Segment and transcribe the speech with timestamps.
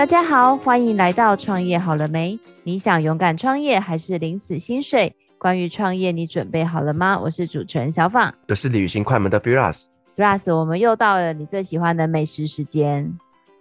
[0.00, 2.40] 大家好，欢迎来到创业好了没？
[2.62, 5.14] 你想勇敢创业还是领死薪水？
[5.36, 7.20] 关于创业，你准备好了吗？
[7.20, 9.84] 我是主持人小访，我是旅行快门的 Firas。
[10.16, 13.14] Firas，我们又到了你最喜欢的美食时间。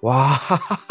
[0.04, 0.40] 哇，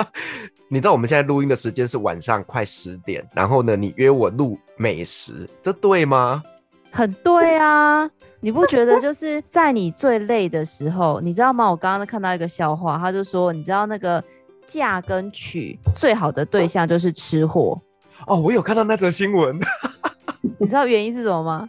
[0.69, 6.43] 你知道我们现在录音的时间是晚上快十点，然后呢，你约我录美食，这对吗？
[6.91, 8.07] 很对啊，
[8.41, 11.71] 你不觉得就是在你最累的时候，你知道吗？
[11.71, 14.23] 我刚刚看到一个笑话，他就说，你知道那个。
[14.69, 17.81] 嫁跟娶最好的对象就是吃货
[18.27, 19.59] 哦，我有看到那则新闻。
[20.61, 21.69] 你知道原因是什么吗？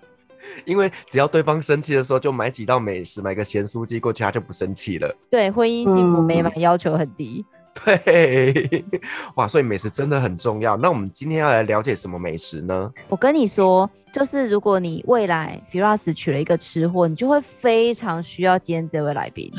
[0.65, 5.15] 因为只要对方生气的时候，就买几道美食，买个咸酥鸡过去，他就不生气了。
[5.29, 7.45] 对，婚姻幸福美满要求很低。
[7.85, 8.83] 嗯、对，
[9.35, 10.75] 哇，所以美食真的很重要。
[10.75, 12.91] 那我们今天要来了解什么美食呢？
[13.07, 19.53] 我跟你说，就是如果你未来 Firas 娶了一个吃货，你就会非常需要今天这位来宾。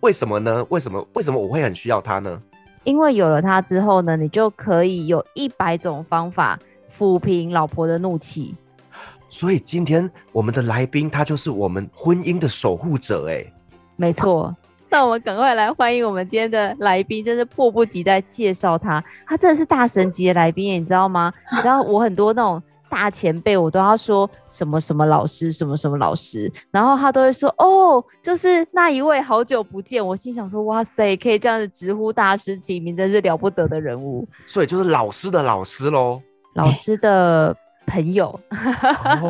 [0.00, 0.64] 为什么呢？
[0.70, 1.06] 为什么？
[1.14, 2.40] 为什么我会很需要他呢？
[2.84, 6.58] 因为有了它之后呢，你就可以有一百种方法
[6.98, 8.54] 抚平老婆的怒气。
[9.28, 13.44] 所以今天我们的来宾，他就是我们婚姻的守护者，哎，
[13.96, 14.54] 没错。
[14.90, 19.02] 那我们赶快来欢迎我们今天的来宾，真是迫不及待介绍他。
[19.26, 21.32] 他真的是大神级的来宾，你知道吗？
[21.50, 22.62] 你知道我很多那种。
[22.92, 30.06] 大前辈，我都要说什么什么老师，什么什么老师，然后他都会说哦，就是那一位，好久不见。
[30.06, 34.28] 我心想说，哇塞，可以这样子直呼大师其名，真是了不得的人物。
[34.46, 36.20] 所以就是老师的老师喽，
[36.52, 38.38] 老师的朋友，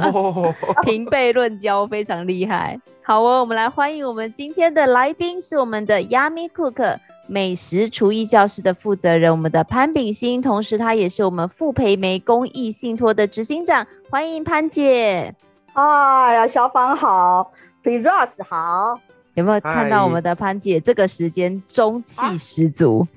[0.82, 2.76] 平辈论交，非常厉害。
[3.04, 6.98] 好哦，我们来欢迎我们今天的来宾，是我们的 Yummy Cook。
[7.32, 15.34] 美食厨艺教室的负责人，我们的潘炳欣，同时他也是我们傅培梅公益信托的执行长，欢迎潘姐。
[15.72, 17.50] 哎呀，小芳好
[17.82, 19.00] ，Firas 好，
[19.32, 23.08] 有没有看到我们的潘姐这个时间中气十足？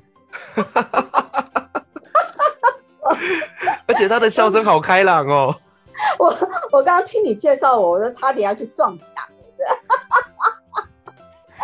[3.85, 5.53] 而且她的笑声好开朗哦。
[6.17, 6.27] 我
[6.71, 9.11] 我刚刚听你介绍我，我都差点要去撞墙。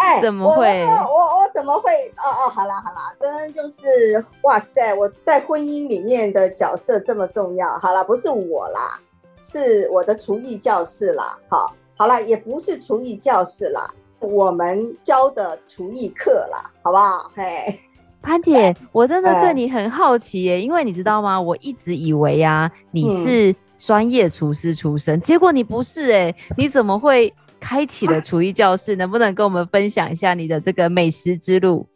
[0.01, 0.83] 哎，怎么会？
[0.83, 1.91] 我我我怎么会？
[2.17, 7.67] 哦哦，好啦好啦，刚刚就是哇塞，我在婚姻里面的角色这么重要。
[7.77, 8.99] 好啦，不是我啦，
[9.43, 11.37] 是我的厨艺教室啦。
[11.49, 13.87] 好，好啦，也不是厨艺教室啦，
[14.19, 17.29] 我们教的厨艺课啦，好不好？
[17.35, 17.79] 嘿，
[18.23, 21.39] 潘姐，我真的对你很好奇耶，因为你知道吗？
[21.39, 27.31] 我一直以为啊，你是专业厨师出身，嗯，结果你不是哎，你怎么会？
[27.61, 31.87] 开启了 厨艺教室，能不能跟我们分享一下你的这个美食之路？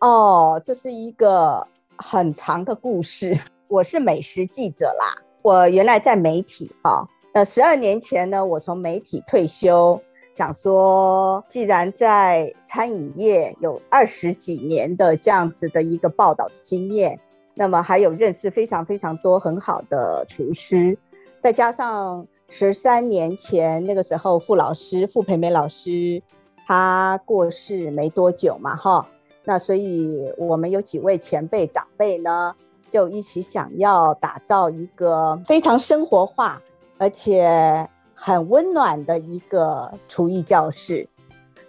[0.00, 1.66] 哦，这是一个
[1.96, 3.34] 很长的故事。
[3.68, 7.08] 我是美食记者啦，我原来在媒体哦。
[7.32, 10.00] 那十二年前呢，我从媒体退休，
[10.34, 17.18] 想说，既然在餐饮业有二十几年的这样子的一个报道的经验，
[17.54, 20.98] 那么还有认识非常非常多很好的厨师，
[21.40, 22.26] 再加上。
[22.50, 26.22] 十三年前，那个时候，傅老师、傅培梅老师
[26.66, 29.06] 他过世没多久嘛，哈，
[29.44, 32.54] 那所以我们有几位前辈长辈呢，
[32.90, 36.60] 就一起想要打造一个非常生活化
[36.96, 41.08] 而且很温暖的一个厨艺教室。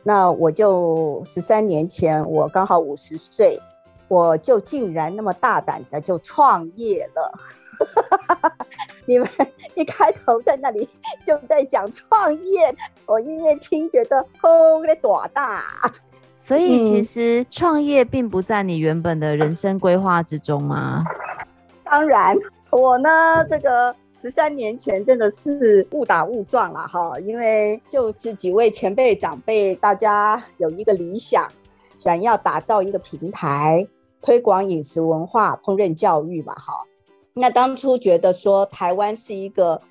[0.02, 3.60] 那我就十三年前，我刚好五十岁，
[4.10, 7.40] 我就竟然那么大胆的就创业了。
[9.08, 9.28] 你们
[9.76, 10.88] 一开头在那里
[11.26, 12.76] 就在讲创业，
[13.06, 15.64] 我一面听觉得吼的多大，
[16.38, 21.06] 所以其实创业并不在你原本的人生规划之中吗？
[21.86, 22.36] 当然，
[22.70, 31.50] 我呢这个十三年前真的是误打误撞了哈，因为就这几位前辈长辈，大家有一个理想，
[31.98, 33.88] 想要打造一个平台，
[34.22, 36.74] 推广饮食文化、烹饪教育嘛哈。
[37.34, 39.82] 那当初觉得说台湾是一个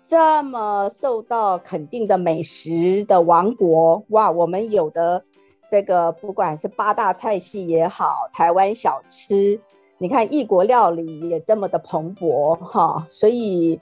[0.00, 4.30] 这么受到肯定的美食的王国，哇！
[4.30, 5.24] 我们有的
[5.68, 9.58] 这个不管是八大菜系也好，台湾小吃，
[9.98, 13.04] 你看异国料理也这么的蓬勃哈。
[13.08, 13.80] 所以，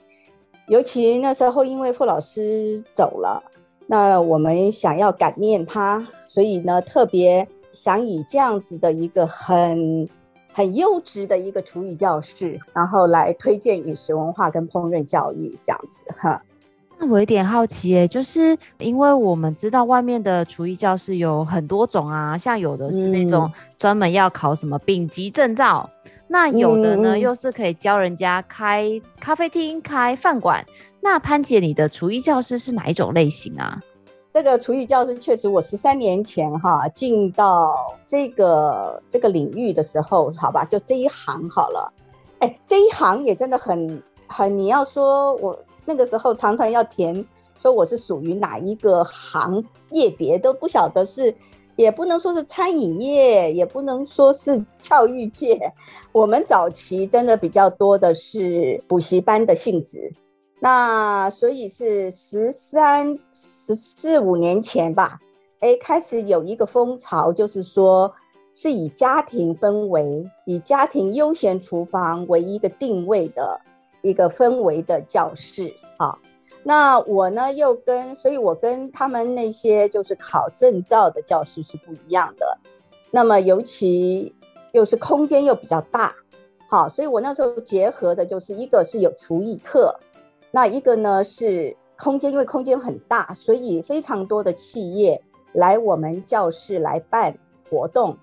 [0.67, 3.43] 尤其那时候因为傅老师走了，
[3.85, 10.07] 那我们想要感念他，所以呢特别想以这样子的一个很。
[10.55, 16.39] 很优质的一个厨艺教室，然后来推荐饮食文化跟烹饪教育这样子哈。
[16.99, 28.87] 那我有点好奇耶，就是因为我们知道外面的厨艺教室有很多种啊，像有的是那种专门要考什么丙级证照，嗯、那有的呢、嗯、又是可以教人家开
[29.19, 30.63] 咖啡厅、开饭馆。
[31.01, 33.81] 那潘姐，你的厨艺教室是哪一种类型啊？
[34.33, 41.93] 这个厨艺教室确实，我十三年前哈进到这个这个领域的时候，好吧，就这一行好了。
[42.39, 47.23] 哎，这一行也真的很很，你要说我那个时候常常要填，
[47.59, 51.31] 说我是属于哪一个行业别都不晓得是，
[51.75, 55.71] 也不能说是餐饮业，也不能说是教育界。
[56.11, 60.11] 我们早期真的比较多的是补习班的性质。
[60.63, 65.19] 那所以是十三、十四五年前吧，
[65.59, 68.13] 哎，开始有一个风潮，就是说
[68.55, 73.59] 是以家庭氛围、以家庭悠闲厨房为一个定位的
[74.03, 76.17] 一个氛围的教室啊。
[76.63, 82.57] 那我呢，又跟，所以我跟他们那些就是考证照的教室是不一样的。
[83.11, 84.33] 那么尤其
[84.71, 86.15] 又是空间又比较大，
[86.69, 89.93] 好，所以我那时候结合的就是一个是有厨艺课。
[90.55, 95.19] 那一个呢是空间，因为空间很大，所以非常多的企业
[95.53, 97.35] 来我们教室来办
[97.67, 98.15] 活动。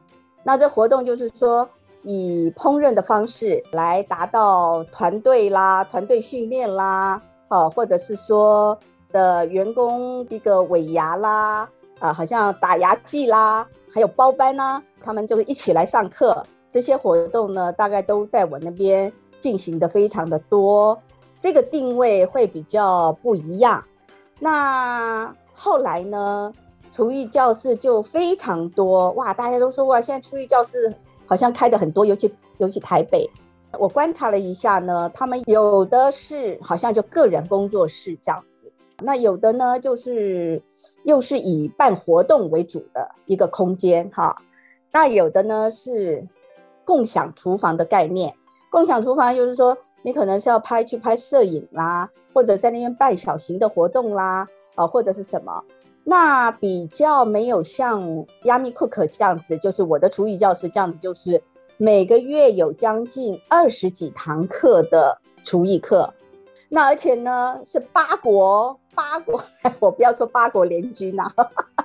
[0.45, 1.69] 那这活动就是说
[2.05, 8.79] 以烹饪的方式来达到团队啦、团队训练啦，哦，或者是说
[9.11, 11.69] 的员工一个尾牙啦，
[11.99, 16.47] 啊，好像打牙祭啦，还有包班啦，他们就是一起来上课。
[16.71, 20.97] 这些活动呢，大概都在我那边进行的非常的多。
[21.41, 23.83] 这个定位会比较不一样。
[24.39, 26.53] 那后来呢，
[26.93, 29.33] 厨艺教室就非常多哇！
[29.33, 30.95] 大家都说哇，现在厨艺教室
[31.27, 33.29] 好像开的很多，尤其尤其台北。
[33.79, 38.71] 我观察了一下呢，他们有的是好像就个人工作室这样子，
[39.03, 40.63] 那有的呢就是
[41.05, 44.37] 又是以办活动为主的一个空间哈。
[44.93, 46.27] 那有的呢是
[46.85, 48.35] 共享厨房的概念，
[48.71, 49.75] 共享厨房就是说。
[50.03, 55.63] 你可能是要拍去拍摄影啦，或者在那边办小型的活动啦，啊，或者是什么？
[56.05, 58.03] 那比较没有像
[58.43, 61.43] Yummy Cook 这样子，就是我的厨艺教室这样子，就是
[61.77, 66.13] 每个月有将近二十几堂课的厨艺课。
[66.69, 69.43] 那而且呢是八国八国，
[69.81, 71.31] 我不要说八国联军呐，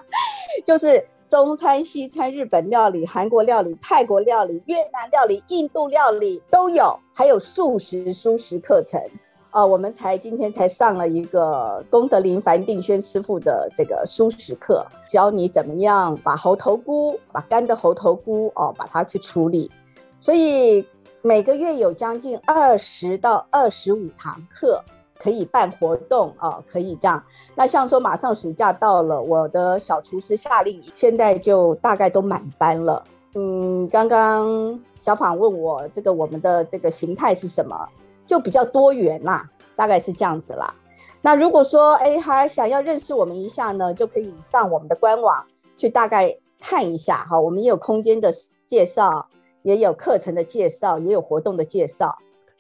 [0.66, 1.06] 就是。
[1.28, 9.02] 中餐、西餐、日本料理、韩国料理、泰国料理、越南料理、印度料理都有，还有素食、蔬食课程
[9.50, 19.72] 啊、我们才今天才上了一个龚德林、樊定轩师傅的这个蔬食课，教你怎么样把猴头菇、把干的猴头菇哦，把它去处理。
[20.20, 20.86] 所以
[21.22, 24.84] 每个月有将近二十到二十五堂课。
[25.18, 27.24] 可以办活动啊，可以这样。
[27.56, 33.04] 那像说马上暑假到了，我的小厨师夏令营现在就大概都满班了。
[33.34, 37.88] 嗯，刚刚小访问我这个我们的这个形态是什么，
[38.26, 40.74] 就比较多元啦，大概是这样子啦。
[41.22, 45.46] 那如果说哎还想要认识我们一下呢，就可以上我们的官网
[45.78, 47.40] 去大概看一下哈。
[47.40, 48.32] 我们也有空间的
[48.66, 49.28] 介绍，
[49.64, 52.16] 也有课程的介绍，也有活动的介绍。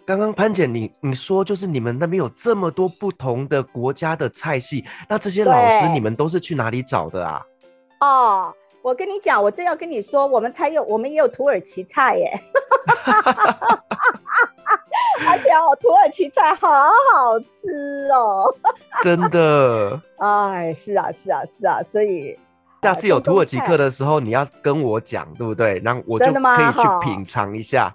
[0.05, 7.43] 刚刚潘姐你你说就是你们那边有这么多不同的国家的菜系，那这些老师你们都是去哪里找的啊？
[8.01, 8.53] 哦，
[8.83, 12.39] 我跟你讲，我正要跟你说，我们才有，我们也有土耳其菜耶，
[15.27, 16.69] 而且哦，土耳其菜好
[17.11, 18.53] 好吃哦，
[19.01, 19.99] 真的。
[20.21, 22.37] 哎，是啊，是啊，是啊，所以
[22.83, 25.81] 下次有土耳其课的时候，你要跟我讲，对不对？
[25.83, 27.91] 然后我就可以去品尝一下。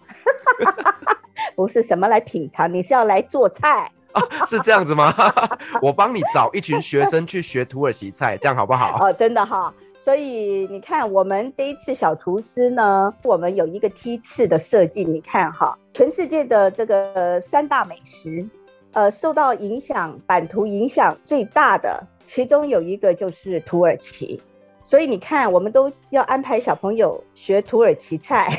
[1.60, 4.22] 不是什么来品尝，你是要来做菜 啊？
[4.46, 5.14] 是这样子吗？
[5.82, 8.96] 我帮你找一群学生去学土耳其菜，这样好不好？
[9.04, 9.70] 哦，真的哈。
[10.00, 15.04] 所以你看，我们这一次小厨师呢，我们有一个梯次的设计。
[15.04, 18.48] 你看哈，全世界的这个三大美食，
[18.94, 24.42] 呃，受到影响、版图影响最大的，其中有一个就是土耳其。
[24.82, 28.58] 所以你看，我们都要安排小朋友学土耳其菜。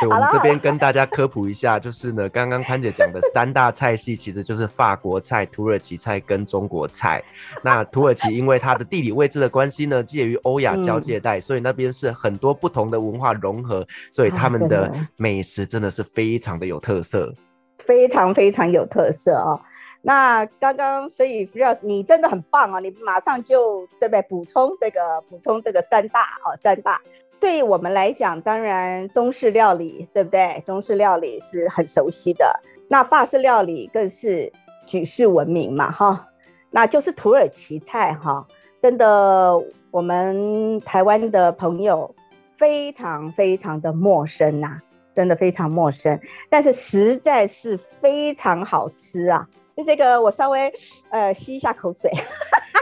[0.00, 7.22] 对，我们这边跟大家科普一下，就是呢， 刚刚潘姐讲的三大菜系，其实就是法国菜、土耳其菜跟中国菜。
[7.62, 17.32] 那土耳其因为它的地理位置的关系呢，介于欧亚交界带，嗯，所以那边是很多不同的文化融合，所以他们的美食真的是非常的有特色，
[17.78, 19.60] 非常非常有特色哦。
[20.02, 24.22] 那刚刚所以 Firas 你真的很棒哦，你马上就对不对？
[24.22, 26.98] 补充这个，补充这个三大哦，三大。
[27.40, 30.62] 对我们来讲，当然中式料理，对不对？
[30.66, 34.52] 中式料理是很熟悉的，那法式料理更是
[34.86, 36.26] 举世闻名嘛，哈。
[36.70, 38.46] 那就是土耳其菜，哈，
[38.78, 39.58] 真的，
[39.90, 42.14] 我们台湾的朋友
[42.56, 44.78] 非常非常的陌生呐，
[45.16, 49.44] 真的非常陌生，但是实在是非常好吃啊！
[49.76, 50.72] 就这个，我稍微
[51.08, 52.08] 呃吸一下口水。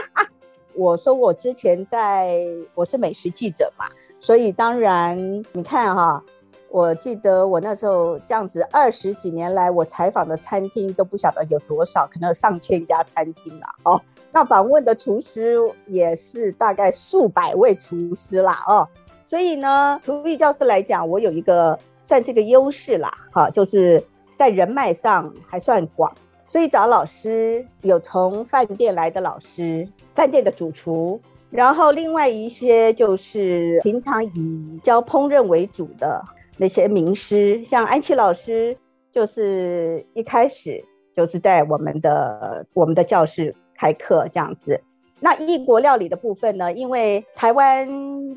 [0.75, 3.85] 我说我之前在我是美食记者嘛，
[4.21, 5.17] 所以当然
[5.51, 6.23] 你看哈，
[6.69, 14.01] 我记得我那时候这样子二十几年来，我采访的餐厅都不晓得有多少，可能有上千家餐厅了哦。
[14.31, 15.57] 那访问的厨师
[15.87, 18.87] 也是大概数百位厨师啦哦。
[19.23, 24.03] 所以呢，厨艺教室来讲，我有一个算是一个优势啦，哈，就是
[24.35, 26.13] 在人脉上还算广。
[26.45, 36.23] 所以找老师有从饭店来的老师，饭店的主厨，然后另外一些就是平常以教烹饪为主的
[36.57, 38.77] 那些名师，像安琪老师，
[39.11, 40.83] 就是一开始
[41.15, 44.79] 就是在我们的我们的教室开课这样子。
[45.19, 47.87] 那异国料理的部分呢，因为台湾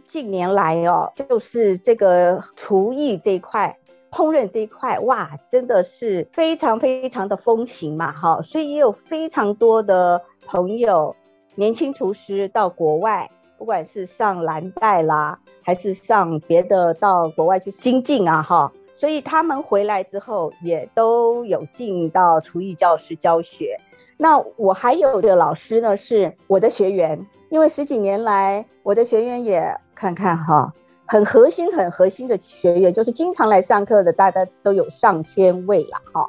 [0.04, 3.76] 近年来哦，就是这个厨艺这一块。
[4.14, 11.16] 烹饪这一块，哇，真的是非常非常的风行嘛，哈，所以也有非常多的朋友，
[11.54, 23.78] 年轻厨师到国外，不管是上蓝带啦，还是上别的到国外去精进啊，哈，所以他们回来之后，也都有进到厨艺教室教学。
[24.16, 30.72] 那我还有的老师呢，是我的学员，因为十几年来，我的学员也看看哈。
[31.04, 36.26] 很核心、很核心的学员，就是经常来上课的，大概都有上千位了哈。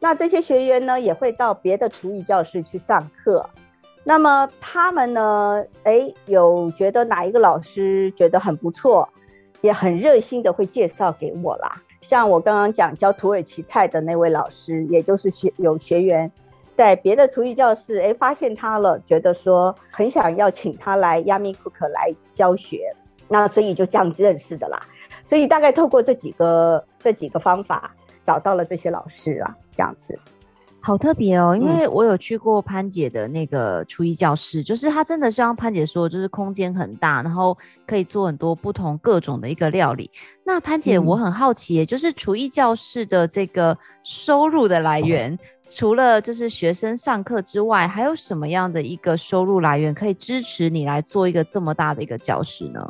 [0.00, 3.48] 那这些学员呢，也会到别的厨艺教室去上课。
[4.08, 9.08] 那么他们呢，诶，有觉得哪一个老师觉得很不错，
[9.62, 11.82] 也很热心的会介绍给我啦。
[12.00, 16.30] 像我刚刚讲教土耳其菜的那位老师，也就是学有学员
[16.76, 22.94] 在别的厨艺教室，诶，发现他了，觉得说很想要请他来 Yummy Cook 来教学。
[23.26, 24.80] 那所以就这样认识的啦，
[25.26, 30.16] 所以大概透过这几个这几个方法找到了这些老师啊，这样子，
[30.86, 31.56] 好特别哦。
[31.60, 40.08] 因为我有去过潘姐的那个厨艺教室，嗯、就是她真的像潘姐说，就是空间很大，然后可以做很多不同各种的一个料理。
[40.44, 45.38] 那潘姐，我很好奇，就是厨艺教室的这个收入的来源，嗯、
[45.68, 52.80] 除了就是学生上课之外，还有什么样的一个收入来源可以支持你来做一个这么大的一个教室呢？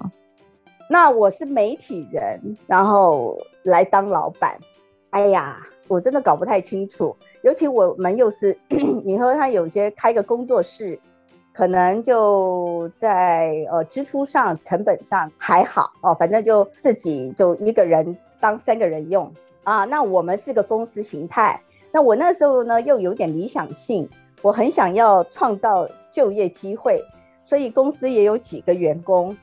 [0.90, 4.58] 那我是媒体人，然后来当老板，
[5.10, 5.56] 哎呀，
[5.88, 7.16] 我真的搞不太清楚。
[7.42, 8.56] 尤其我们又是，
[9.04, 10.98] 你说他有些开个工作室，
[11.52, 19.32] 可能就在呃支出上、成本上还好哦，反正就自己就一个人当三个人用
[19.64, 19.84] 啊。
[19.84, 21.60] 那我们是个公司形态，
[21.92, 24.08] 那我那时候呢又有点理想性，
[24.42, 27.00] 我很想要创造就业机会，
[27.44, 29.36] 所以公司也有几个员工。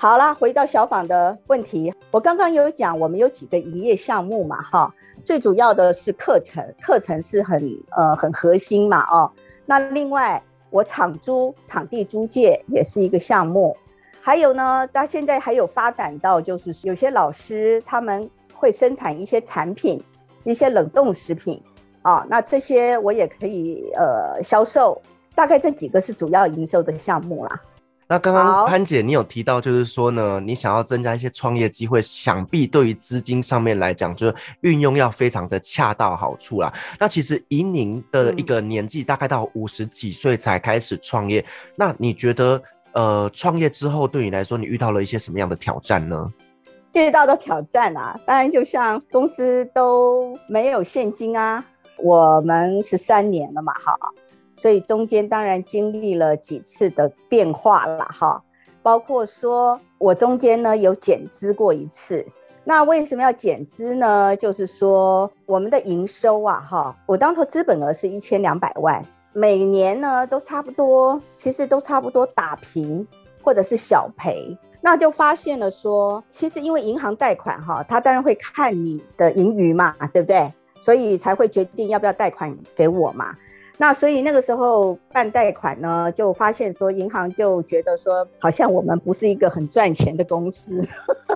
[0.00, 7.60] 好啦，回到小访的问题，我刚刚有讲，我们有几个营业项目嘛，哈，最主要的是课程，课程是很
[7.96, 9.28] 呃很核心嘛，哦，
[9.66, 10.40] 那另外
[10.70, 13.76] 我场租、场地租借也是一个项目，
[14.20, 20.00] 还有呢，到现在还有发展到就是有些老师他们会生产一些产品，
[20.44, 21.60] 一些冷冻食品
[22.02, 25.02] 啊，那这些我也可以呃销售，
[25.34, 27.60] 大概这几个是主要营收的项目啦。
[28.10, 36.72] 那刚刚潘姐，你有提到，就是说呢，你想要增加一些创业机会，想必对于资金上面来讲，就是运用要非常的恰到好处啦。
[36.98, 41.44] 那其实以您的一个年纪，大概到五十几岁才开始创业，嗯、
[41.76, 42.62] 那你觉得，
[42.92, 46.32] 呃，创业之后对你来说，你遇到了一些什么样的挑战呢？
[46.94, 51.62] 遇到的挑战啊，当然就像公司都没有现金啊，
[51.98, 53.94] 我们十三年了嘛，哈。
[54.58, 58.42] 所以中间当然经历了几次的变化了哈，
[58.82, 62.26] 包括说我中间呢有减资过一次。
[62.64, 64.36] 那为什么要减资呢？
[64.36, 73.06] 就是说我们的营收啊哈，我当初资本额是一千两百万，每年呢都差不多，其实都差不多打平
[73.42, 74.54] 或者是小赔。
[74.80, 80.52] 那就发现了说，其实因为银行贷款哈，他当然会看你的盈余嘛，对不对？
[80.82, 83.34] 所以才会决定要不要贷款给我嘛。
[83.80, 90.84] 那所以那个时候办贷款呢，就发现说银行就觉得说好像我们不是一个很赚钱的公司，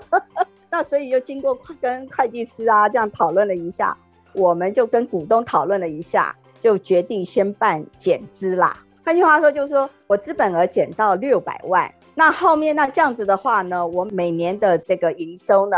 [0.69, 3.97] 那所以就经过跟会计师啊这样讨论了一下，
[4.33, 8.77] 我们就跟股东讨论了一下，就决定先办减资啦。
[9.05, 15.77] 换句话说，就是说我资本额减到六百万，那后面那这样子的话呢，我每年的这个营收呢，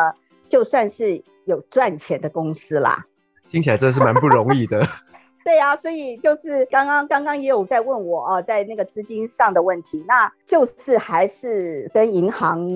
[0.48, 3.04] 就算是有赚钱的公司啦。
[3.50, 4.82] 听起来真的是蛮不容易的。
[5.44, 12.66] 对呀、所以就是刚刚刚刚也有在问我啊，在那个资金上的问题，那就是还是跟银行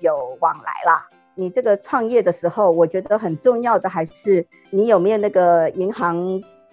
[0.00, 1.08] 有往来啦。
[1.34, 6.14] 你这个创业的时候，我觉得很重要的还是你有没有那个银行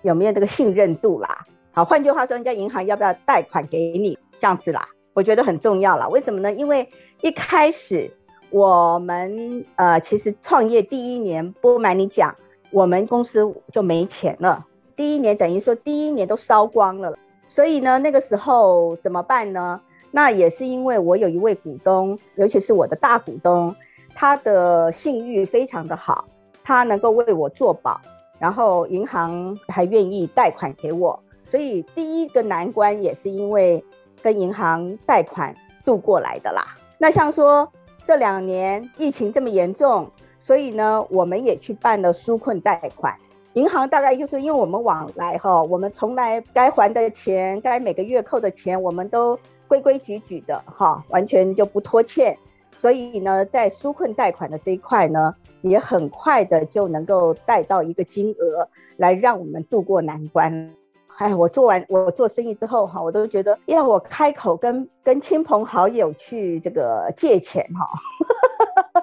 [0.01, 1.45] 有没有那个信任度啦。
[1.71, 4.85] 好，换句话说，人家银行要不要贷款给你这样子啦？
[5.13, 6.09] 我觉得很重要了。
[6.09, 6.51] 为什么呢？
[6.51, 6.87] 因为
[7.21, 8.11] 一开始
[8.49, 12.35] 我们呃，其实创业第一年，不瞒你讲，
[12.71, 13.39] 我们公司
[13.71, 14.65] 就没钱了。
[14.97, 17.15] 第一年等于说第一年都烧光了，
[17.47, 19.79] 所以呢，那个时候怎么办呢？
[20.09, 23.75] 那也是因为我有一位股东，尤其是我的大股东，
[24.15, 26.25] 他的信誉非常的好，
[26.63, 28.01] 他能够为我做保，
[28.39, 31.17] 然后银行还愿意贷款给我，
[31.51, 33.83] 所以第一个难关也是因为
[34.23, 35.53] 跟银行贷款
[35.85, 36.75] 度过来的啦。
[36.97, 37.71] 那像说
[38.03, 43.15] 这两年疫情这么严重，所以呢，我们也去办了纾困贷款。
[43.57, 49.35] 银行大概就是因为我们往来哈，我们从来该还的钱，该每个月扣的钱，我们都
[49.67, 52.37] 规规矩矩的哈，完全就不拖欠。
[52.75, 55.33] 所以呢，在纾困贷款的这一块呢，
[55.63, 60.71] 也很快的就能够贷到一个金额，来让我们度过难关。
[61.17, 69.01] 哎，我做完我做生意之后哈，我都觉得要我开口跟跟亲朋好友去这个借钱哈，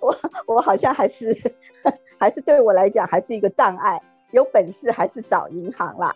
[0.00, 1.36] 我我好像还是。
[2.22, 6.08] 还是对我来讲还是一个障碍，有本事还是找银行啦。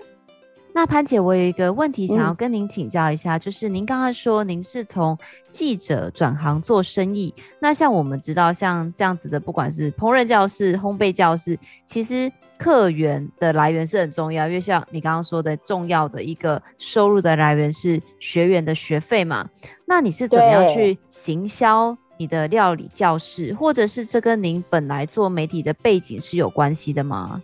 [0.72, 5.18] 那潘姐，我有一个问题想要跟您请教一下，嗯、就是您刚刚说您是从
[5.50, 19.46] 记者转行做生意，那像我们知道像这样子的，不管是烹饪教室、烘焙教室，其实客源的来源是很重要，因为像你刚刚说的，重要的一个收入的来源是学员的学费嘛。
[19.84, 21.94] 那你是怎么样去行销？
[22.18, 27.42] 你的料理教室，或者是这跟您本来做媒体的背景是有关系的吗？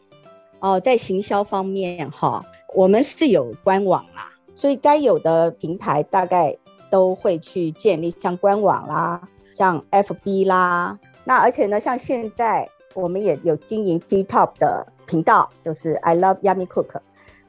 [0.60, 6.56] 哦，在行销方面哈，我们是有官网啦，所以该有的平台大概
[6.90, 9.20] 都会去建立，像官网啦，
[9.52, 10.98] 像 FB 啦。
[11.24, 17.00] 那而且呢，像现在我们也有经营 TikTok 的频道，就是 I Love Yummy Cook。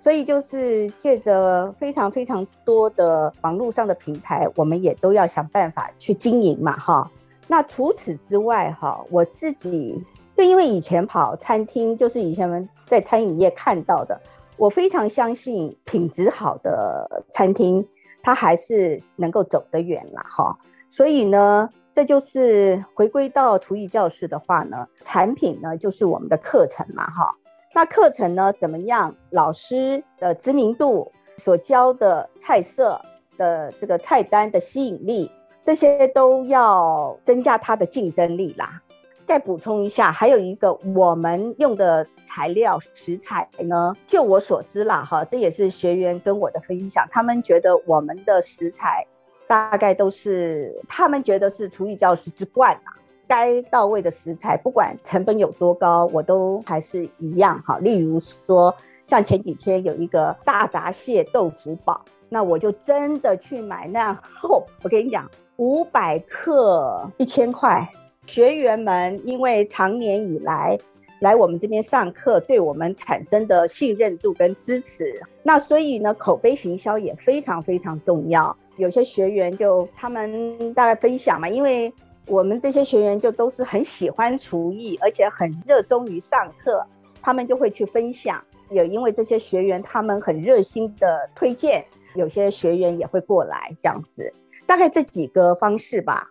[0.04, 7.10] 所以就是借着非常非常多的网络上的平台，我们也都要想办法去经营嘛，哈。
[7.48, 9.98] 那除此之外，哈，我自己
[10.36, 14.22] 就因为以前跑餐厅，就是以前我们在餐饮业看到的，
[14.58, 17.88] 我非常相信品质好的餐厅，
[18.22, 20.60] 它还是能够走得远了，哈。
[20.89, 27.34] 所以呢，这就是回归到厨艺教室的话呢，产品呢就是我们的课程嘛，哈。
[27.76, 29.14] 那课程呢，怎么样？
[29.32, 33.02] 老师的知名度，所教的菜色
[33.36, 35.32] 的这个菜单的吸引力，
[35.64, 38.80] 这些都要增加它的竞争力啦。
[39.26, 49.04] 再补充一下，还有一个我们用的材料食材呢，就我所知啦，哈，这也是学员跟我的分享，他们觉得我们的食材
[49.48, 53.02] 大概都是他们觉得是厨艺教室之冠啊。
[53.34, 57.80] 该到位的食材，不管成本有多高，我都还是一样哈。
[57.80, 58.72] 例如说，
[59.06, 64.63] 像前几天有一个大闸蟹豆腐煲，那我就真的去买那样厚。
[64.84, 67.84] 我跟你讲，五百克一千块。
[68.28, 70.78] 学员们因为长年以来
[71.19, 78.56] 来我们这边上课，对我们产生的信任度跟支持，那所以呢，口碑行销也非常非常重要。
[78.78, 81.91] 有些学员就他们大概分享嘛，因为。
[82.28, 86.86] 我们这些学员就都是很喜欢厨艺，而且很热衷于上课，
[87.22, 88.44] 他们就会去分享。
[88.70, 94.34] 也因为这些学员他们很热心的推荐，有些学员也会过来这样子，
[94.66, 96.30] 大概这几个方式吧。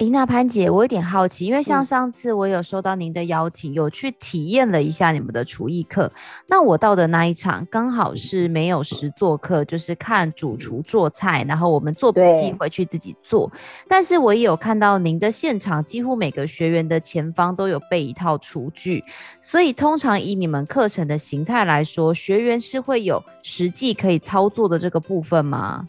[0.00, 6.10] 诶，那潘姐，我有点好奇，因为像上次我有收到您的邀请，嗯、有去体验了一下你们的厨艺课。
[6.46, 13.52] 那我到的那一场刚好是没有实做课，就是看主厨做菜，然后我们做笔记回去自己做。
[13.88, 19.04] 但是我也有看到您的现场，几乎每个学员的前方都有备一套厨具，
[19.42, 25.86] 所以通常以你们课程的形态来说，学员是会有实际可以操作的这个部分吗？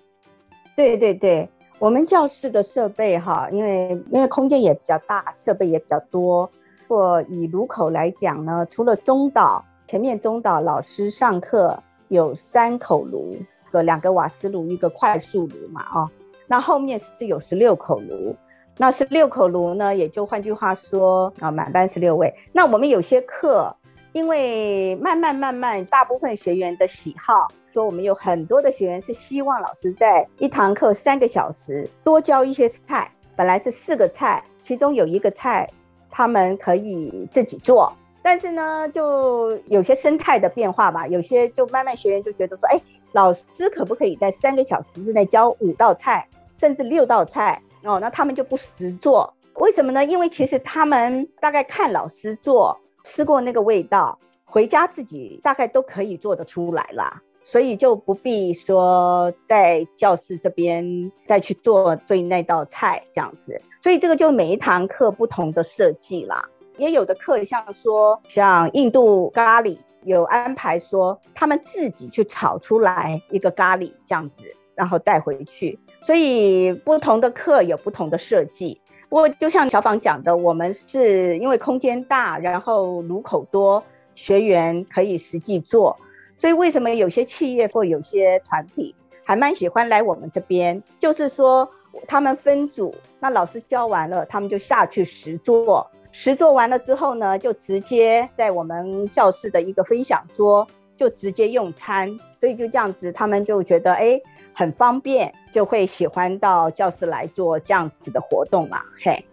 [0.76, 1.50] 对对对。
[1.82, 6.48] 我们教室的设备哈，因为因为空间也比较大，设备也比较多。
[6.88, 11.76] 或以炉口来讲呢，除了中岛前面中岛老师上课
[12.10, 13.36] 有三口炉，
[13.72, 16.08] 和两个瓦斯炉，一个快速炉嘛，哦，
[16.46, 18.36] 那后面是有十六口炉。
[18.78, 22.32] 那十六口炉呢，也就换句话说啊，满班十六位。
[22.54, 23.76] 那我们有些课，
[24.14, 27.48] 因为慢慢慢慢，大部分学员的喜好。
[27.74, 35.70] 说我们有很多的学员是希望老师在一堂课三个小时多教一些菜，本来是四个菜，其中有一个菜
[36.10, 42.82] 他们可以自己做，但是呢，就有些生态的变化吧，有些就慢慢学员就觉得说，哎，
[43.14, 46.28] 老师可不可以在三个小时之内教五道菜，
[46.60, 48.02] 甚至六道菜哦？
[48.02, 50.04] 那他们就不实做，为什么呢？
[50.04, 52.78] 因为其实他们大概看老师做，
[53.14, 57.22] 吃过那个味道，回家自己大概都可以做得出来啦。
[57.44, 63.60] 所以就不必说在教室这边再去做做那道菜这样子。
[63.84, 66.42] 所以这个就每一堂课不同的设计啦。
[66.78, 74.44] 也有的课像说像印度咖喱，有安排说他们自己去炒出来一个咖喱这样子，
[74.74, 75.78] 然后带回去。
[76.02, 78.81] 所以不同的课有不同的设计。
[79.12, 83.84] 不过就像小访讲的，我们是因为空间大，然后炉口多，
[84.16, 85.94] 学员可以实际做。
[86.38, 88.96] 所以为什么有些企业或有些团体
[89.26, 90.82] 还蛮喜欢来我们这边？
[90.98, 91.70] 就是说
[92.08, 102.10] 他们分组，那老师教完了，他们就下去实做，实做完了之后呢，就直接在我们教室的一个分享桌就直接用餐。
[102.40, 104.18] 所以就这样子，他们就觉得哎
[104.54, 109.26] 很方便，就会喜欢到教室来做这样子的活动嘛，嘿。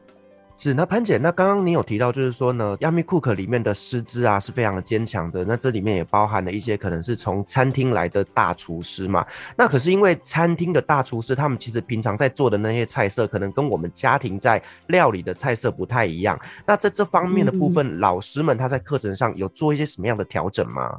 [0.61, 5.45] 是，那潘姐，那刚刚你有提到，就是说呢，Yummy Cook 里面的师资啊是非常的坚强的。
[5.45, 9.25] 那这里面也包含了一些可能是从餐厅来的大厨师嘛。
[9.57, 16.37] 那可是因为餐厅的大厨师，他们其实平常在做的那些菜色，可能跟我们家庭在料理的菜色不太一样。
[16.67, 20.99] 那在这方面的部分，嗯、老师们他在课程上有做一些什么样的调整吗？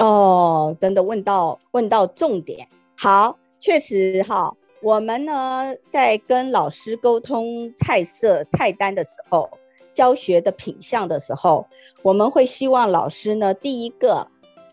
[0.00, 2.68] 哦，真的问到问到重点。
[2.96, 4.54] 好，确实哈。
[4.82, 9.50] 我们呢，在跟老师沟通菜色、菜单的时候，
[9.92, 11.66] 教学的品相的时候，
[12.02, 14.26] 我们会希望老师呢，第一个，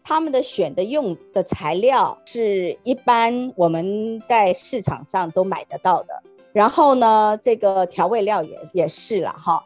[0.03, 6.21] 他们的选的用的材料是一般我们在市场上都买得到的。
[6.51, 9.63] 然后呢，这个调味料也也是了哈。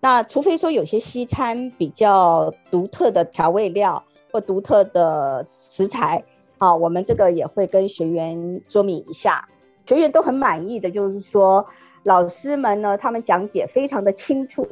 [0.00, 6.22] 那除非说有些西餐比较独特的调味料或独特的食材，
[6.58, 9.46] 啊，我们这个也会跟学员说明一下。
[9.84, 11.64] 学员都很满意的，就是说
[12.04, 14.66] 老师们呢，他们讲解非常的清楚，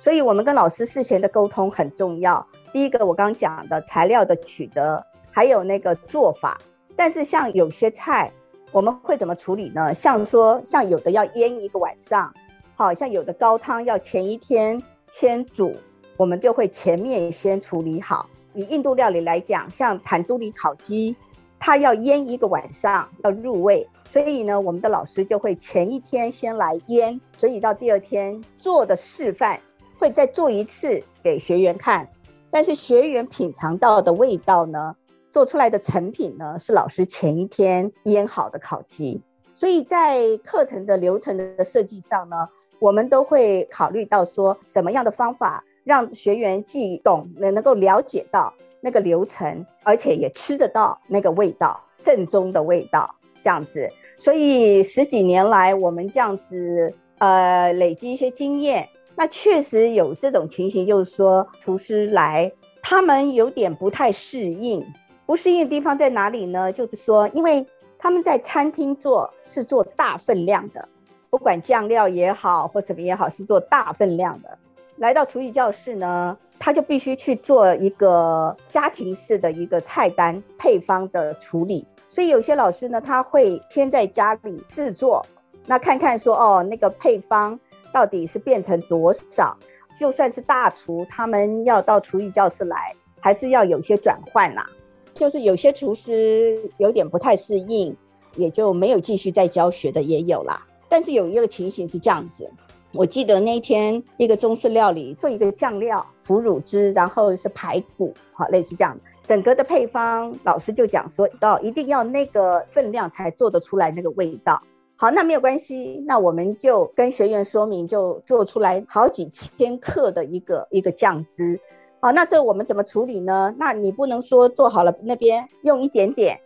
[0.00, 2.46] 所以我们跟老师事前的沟通很重要。
[2.72, 6.60] 第一个我刚讲的材料的取得，还有那个做法。
[6.94, 8.30] 但是像有些菜，
[8.70, 9.94] 我们会怎么处理呢？
[9.94, 12.30] 像说像有的要腌一个晚上，
[12.74, 15.74] 好像有的高汤要前一天先煮，
[16.18, 18.28] 我们就会前面先处理好。
[18.54, 21.16] 以印度料理来讲，像坦都里烤鸡。
[21.62, 29.60] 它要腌一个晚上，要入味，所以呢，我们的老师就会前一天先来腌，所以到第二天做的示范
[29.98, 32.08] 会再做一次给学员看。
[32.50, 34.96] 但是学员品尝到的味道呢，
[35.30, 39.22] 做出来的成品呢，是老师前一天腌好的烤鸡。
[39.54, 48.52] 所以在课程的流程的设计上呢，我们都会考虑到说什么样的方法让学员既懂能能够了解到。
[48.82, 53.86] 那个流程，而且也吃得到那个味道，正宗的味道，这样子。
[54.16, 64.82] 所以十几年来，我们这样子，呃，累积一些经验，那确实有这种情形，就是说厨师来，他们有点不太适应。
[65.26, 66.72] 不适应的地方在哪里呢？
[66.72, 67.66] 就是说，因为
[67.98, 70.88] 他们在餐厅做是做大分量的，
[71.28, 74.58] 不管酱料也好或什么也好，是做大分量的。
[75.00, 85.24] 来到厨艺教室呢，他就必须去做一个家庭式的一个菜单配方的处理，所以有些老师呢，他会先在家里制作，
[85.64, 87.58] 那看看说哦，那个配方
[87.90, 89.56] 到底是变成多少，
[89.98, 94.68] 就算是大厨，他们要到厨艺教室来，还是要有些转换啦。
[95.14, 97.96] 就是有些厨师有点不太适应，
[98.36, 100.62] 也就没有继续再教学的也有啦。
[100.90, 102.50] 但是有一个情形是这样子。
[102.92, 108.98] 我记得那天，一个中式料理做一个酱料腐乳汁，然后是排骨，好，类似这样。
[109.24, 114.60] 整个的配方，老师就讲说到一定要那个分量才做得出来那个味道。
[114.96, 121.58] 好，那没有关系，那我们就跟学员说明，就做出来好几千克的一个一个酱汁。
[122.00, 123.54] 好，那这我们怎么处理呢？
[123.56, 126.36] 那你不能说做好了那边用一点点，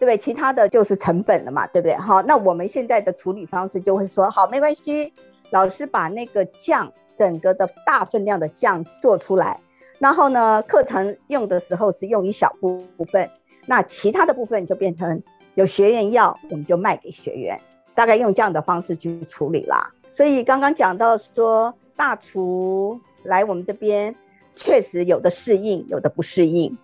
[0.00, 0.18] 对不对？
[0.18, 1.94] 其他的就是成本了嘛，对不对？
[1.94, 5.12] 好，那我们现在的处理方式就会说，好，没关系。
[5.52, 9.60] 老师把那个酱，整个的大分量的酱做出来，
[9.98, 13.30] 然后呢，课程用的时候是用一小部分，
[13.66, 15.22] 那其他的部分就变成
[15.54, 17.60] 有学员要，我们就卖给学员，
[17.94, 19.86] 大概用这样的方式去处理啦。
[20.10, 24.14] 所以刚刚讲到说，大厨来我们这边，
[24.56, 26.74] 确实有的适应，有的不适应，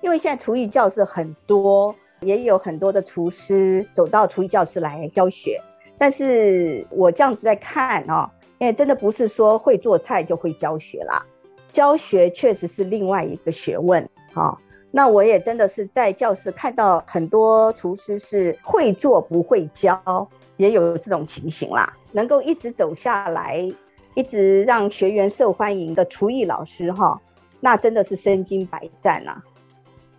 [0.00, 5.60] 因为现在厨艺教室很多，也有很多的厨师走到厨艺教室来教学。
[6.04, 11.24] 但是我这样子在看哦，因为真的不是说会做菜就会教学啦，
[11.72, 14.54] 教学确实是另外一个学问啊。
[14.90, 21.90] 那我也真的是在教室看到很多厨师是会做不会教，也有这种情形啦。
[22.12, 23.66] 能够一直走下来，
[24.14, 27.18] 一直让学员受欢迎的厨艺老师哈，
[27.60, 29.42] 那真的是身经百战呐。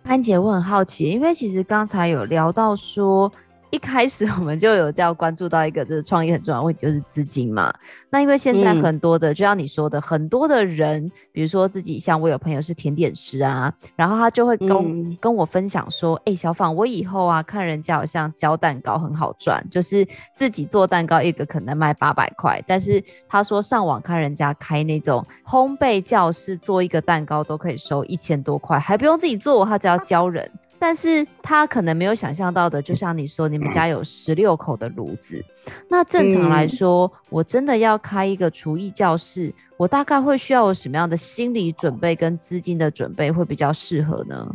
[0.02, 3.30] 安姐，我很好奇，因为其实刚才有聊到说。
[3.76, 7.70] 一开始我们就有这样关注到一个，就是创业很重要的问题，就是资金嘛。
[8.08, 30.50] 那因为现在很多的，嗯、就像你说的，很多的人，比如说自己，像我有朋友是甜点师啊，然后他就会跟、嗯、跟我分享说，哎、欸，小芳，我以后啊看人家好像教蛋糕很好赚，就是自己做蛋糕一个可能卖八百块，但是他说上网看人家开那种烘焙教室，做一个蛋糕都可以收一千多块，还不用自己做，他只要教人。
[30.86, 35.44] 但是他可能没有想象到的，就像你说，你们家有十六口的炉子。
[35.88, 44.48] 那正常来说，嗯、我真的要开一个厨艺教室，我大概会需要有什么样的心理准备跟资金的准备会比较适合呢？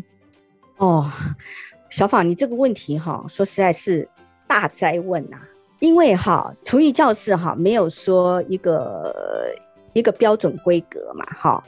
[0.77, 1.11] 哦，
[1.89, 4.07] 小法，你这个问题哈，说实在是
[4.47, 5.43] 大灾问呐、啊，
[5.79, 9.53] 因为哈，厨艺教室哈没有说一个
[9.91, 11.61] 一个标准规格嘛，哈。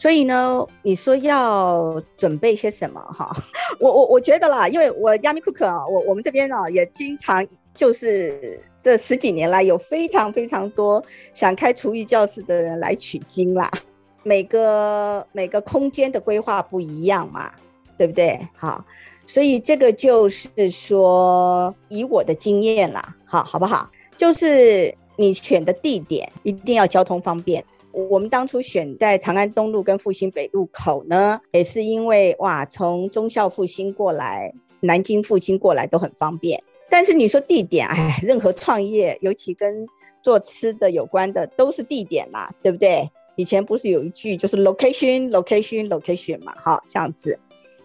[0.00, 3.30] 所以呢，你说要准备些什么哈？
[3.78, 13.70] 我我我觉得啦，因为我 Yummy Cook 啊，我我们这边啊也经常就是这十几年来有非常非常多想开厨艺教室的人来取经啦。
[14.24, 17.52] 每个每个空间的规划不一样嘛，
[17.98, 18.40] 对不对？
[18.56, 18.82] 好，
[19.26, 23.90] 所以这个就是说以我的经验啦，好好不好？
[24.16, 27.62] 就是你选的地点一定要交通方便。
[27.92, 36.62] 我们当初选在长安东路跟复兴北路口呢，也是因为哇，从忠孝复兴过来，南京复兴过来都很方便。
[36.88, 39.86] 但是你说地点，哎，任何创业，尤其跟
[40.22, 43.08] 做吃的有关的，都是地点嘛，对不对？
[43.36, 47.38] 以前不是有一句就是 location location location 嘛，好，这样子。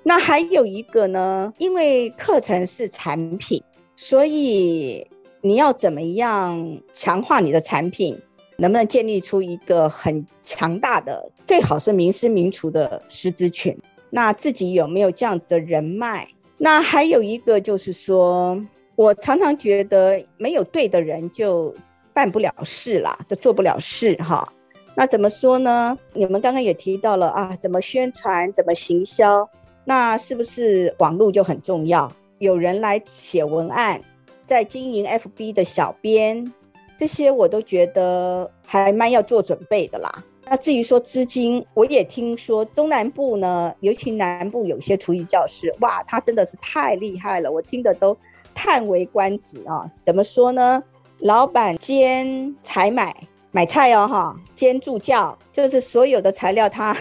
[0.03, 3.61] 那还有一个呢，因为课程是产品，
[3.95, 5.05] 所以
[5.41, 8.19] 你要怎么样强化你的产品？
[8.57, 13.77] 能不能建立出一个很强大的，最好是名师名厨的师资群？
[14.09, 16.27] 那自己有没有这样的人脉？
[16.57, 18.57] 那还有一个就是说，
[18.95, 21.75] 我常常觉得没有对的人就
[22.13, 24.47] 办不了事啦，就做不了事哈。
[24.95, 25.97] 那怎么说呢？
[26.13, 29.45] 你们刚刚也提到了啊，怎么宣传，怎么行销？
[29.83, 32.09] 那是不是网络就很重要？
[32.39, 34.01] 有人来写文案，
[34.45, 36.53] 在经营 FB 的小编。
[36.97, 40.11] 这些我都觉得还蛮要做准备的啦。
[40.47, 48.15] 那至于说资金，我也听说中南部呢，尤其南部有些厨艺教室，哇，他真的是太厉害了，我听的都
[48.53, 49.89] 叹为观止啊。
[50.03, 50.83] 怎么说呢？
[51.19, 53.15] 老板兼采买
[53.49, 56.95] 买菜哦，哈，兼助教，就是所有的材料他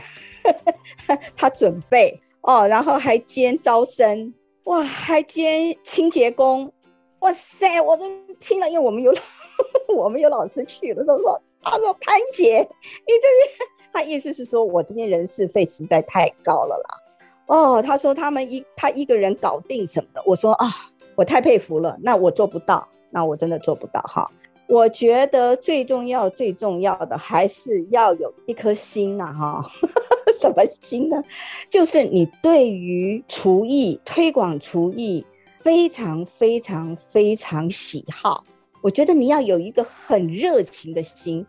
[1.36, 4.32] 他准备哦，然后还兼招生，
[4.64, 6.72] 哇，还兼清洁工。
[7.18, 8.04] 哇塞，我都
[8.44, 9.12] 听了，因为我们有
[9.96, 17.00] 我们有老师去了，都说他说潘姐，你这边他意思是说我这边人事费实在太高了啦。
[17.46, 20.68] 哦，他说他们一他一个人搞定什么的，我说啊，
[21.14, 24.30] 我太佩服了，那我做不到，那我真的做不到哈。
[24.66, 29.62] 我觉得最重要最重要的还是要有一颗心呐哈，
[30.40, 31.22] 什么心呢？
[31.70, 35.24] 就是你对于厨艺推广厨艺。
[35.64, 38.44] 非常非常非常喜好，
[38.82, 41.44] 我觉得你要有一个很热情的心，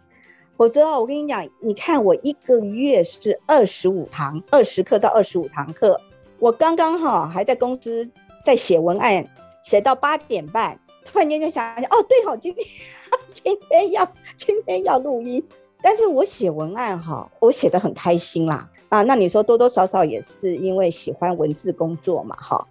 [0.56, 5.99] 否则我跟你讲，你看我一个月是二十五堂，二十课到二十五堂课，
[6.39, 8.10] 我刚刚哈还在公司
[8.41, 9.28] 在写文案，
[9.62, 12.65] 写到八点半，突然间就想想，哦对好，今天
[13.34, 15.45] 今天要今天要录音，
[15.82, 22.65] 但是我写文案哈，我写得很开心啦，啊，那你说多多少少也是因为喜欢文字工作嘛，哈，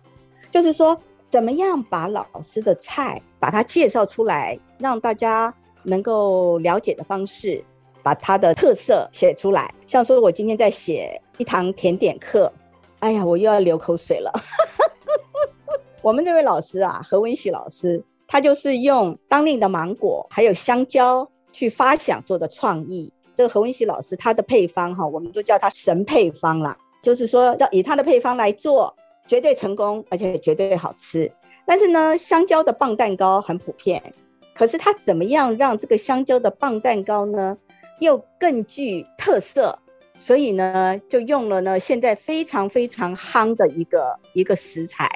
[0.50, 0.98] 就是说。
[1.34, 7.60] 怎么样把老师的菜把它介绍出来，让大家能够了解的方式，
[8.04, 9.74] 把它的特色写出来。
[9.84, 12.52] 像说我今天在写一堂甜点课，
[13.00, 14.30] 哎呀，我又要流口水了。
[16.02, 23.12] 我们这位老师啊，何文喜老师，他就是用当令的芒果还有香蕉去发想做的创意。
[23.34, 28.94] 这个何文喜老师他的配方哈，我们都叫他神配方啦，就是说要以他的配方来做。
[29.26, 31.30] 绝对成功，而且绝对好吃。
[31.66, 34.02] 但是呢，香蕉的棒蛋糕很普遍，
[34.54, 37.56] 可是它怎么样让这个香蕉的棒蛋糕呢，
[38.00, 39.78] 又更具特色？
[40.18, 45.08] 所以呢，就用了呢现在非常非常夯的一个一个食材，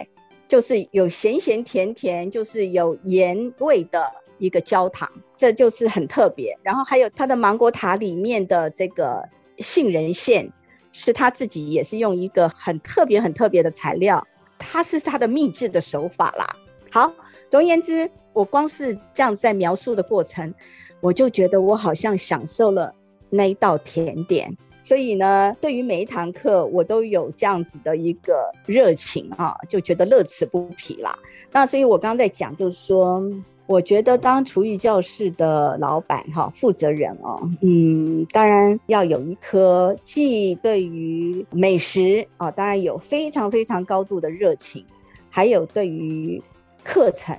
[0.49, 6.59] 就是有咸咸甜甜，就是有盐味的一个焦糖，这就是很特别。
[6.63, 9.23] 然后还有它的芒果塔里面的这个
[9.59, 10.51] 杏仁馅。
[11.01, 14.27] 是他自己也是用一个很特别、很特别的材料，
[14.59, 16.45] 它是他的秘制的手法啦。
[16.91, 17.13] 好，
[17.49, 20.53] 总而言之，我光是这样在描述的过程，
[21.01, 22.93] 我就觉得我好像享受了
[23.31, 24.53] 那一道甜点。
[24.83, 31.17] 所以呢，对于每一堂课，我都有这样子的一个热情啊，就觉得乐此不疲啦。
[31.53, 33.23] 那所以我刚刚在讲，就是说，
[33.69, 44.83] 我觉得当厨艺教室的老板哈，负责人哦，嗯，当然要有一颗既对于美食啊，当然有非常非常高度的热情，
[45.29, 46.43] 还有对于
[46.83, 47.37] 课程。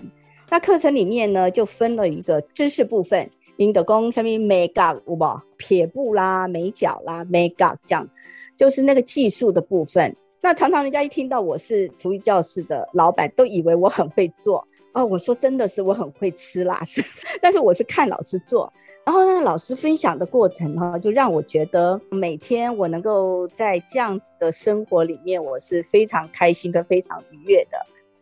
[0.51, 3.27] 那课程里面呢，就分了一个知识部分。
[3.57, 8.07] 林德公上面美甲有无撇步啦、美角啦、美甲这样，
[8.55, 10.15] 就是那个技术的部分。
[10.41, 14.65] 那常常人家一听到我是厨艺教室的老板，都以为我很会做
[14.99, 15.05] 哦。
[15.05, 17.03] 我说真的是我很会吃啦，是，
[17.41, 18.71] 但是我是看老师做，
[19.05, 27.77] 然后呢，老师分享的过程呢，就让我觉得每天我能够在这样子的生活里面，我是非常开心跟非常愉悦的。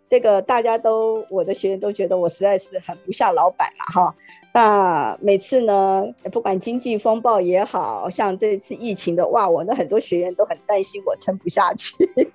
[0.09, 4.15] 这个大家都，我的学员都觉得我实在是很不像老板了哈。
[4.53, 11.93] 那每次呢，不管经济风暴也好，像这次疫情的，哇，我的很多学员都很担心我撑不下去。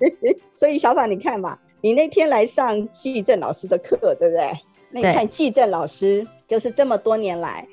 [0.55, 4.51] 所以小法，你看嘛，你那天来上季正老师的课，对不对？
[4.91, 7.67] 那你看季正老师就是这么多年来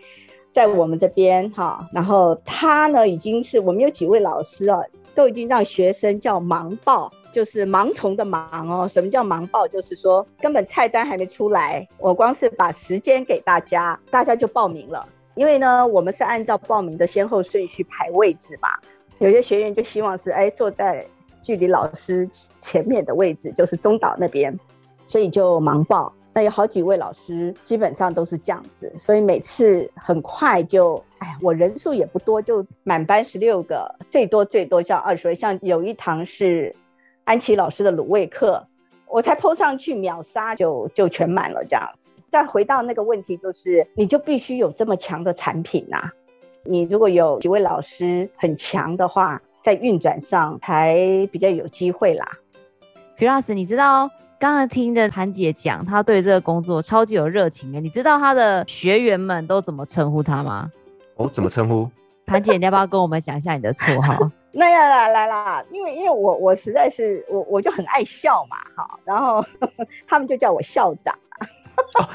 [0.52, 4.80] 在我们这边哈，然后他呢已经是我们有几位老师啊，
[5.14, 7.10] 都已经让学生叫盲报。
[7.32, 9.68] 就是盲从的盲哦，什么叫盲报？
[9.68, 15.08] 就是说根本菜单还没出来，我光是把时间给大家，大家就报名了。
[15.36, 18.70] 因为呢，我们是按照报名的先后顺序排位置嘛。
[19.20, 21.06] 有些学员就希望是哎坐在
[21.50, 24.56] 距离老师前面的位置，就是中岛那边，
[25.08, 26.14] 所以就盲报。
[26.32, 35.34] 那有好几位老师基本上都是这样子，所以每次很快就哎，我人数也不多，就满班十六个，最多最多叫二十位。
[35.34, 36.76] 像有一堂是。
[37.26, 38.66] 安琪老师的卤味课，
[39.08, 42.12] 我才 po 上去秒杀就就全满了这样子。
[42.28, 46.12] 再回到那个问题，就是你就必须有这么强的产品呐、啊。
[46.64, 50.96] 你如果有几位老师很强的话，在运转上才
[51.32, 52.26] 比较有机会啦。
[53.18, 57.80] 徐老师，你知道刚刚听着潘姐讲，她对这个工作超级有热情的。
[57.82, 60.70] 你知道她的学员们都怎么称呼她吗？
[61.16, 61.90] 哦，怎么称呼？
[62.26, 64.18] 潘姐，你要不要跟我们讲一下你的绰号？
[64.52, 71.14] 那要啦，来啦，因为因为我我实在是我我就很爱笑嘛，哈，然后呵 呵他们就叫我校长，
[72.00, 72.10] 哦、